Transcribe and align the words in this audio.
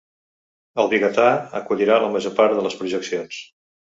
El 0.83 0.87
Vigatà 0.93 1.25
acollirà 1.59 1.97
la 2.05 2.07
major 2.15 2.33
part 2.39 2.57
de 2.61 2.65
les 2.69 2.79
projeccions. 2.81 3.39